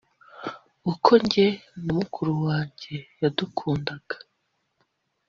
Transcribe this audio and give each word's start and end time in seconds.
uko 0.91 1.11
jye 1.29 1.47
na 1.83 1.91
mukuru 1.99 2.31
wanjye 2.45 2.93
yadukundaga 3.21 4.15